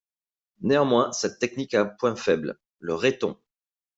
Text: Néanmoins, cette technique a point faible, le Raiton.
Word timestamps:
Néanmoins, 0.61 1.11
cette 1.11 1.37
technique 1.37 1.75
a 1.75 1.85
point 1.85 2.15
faible, 2.15 2.59
le 2.79 2.95
Raiton. 2.95 3.37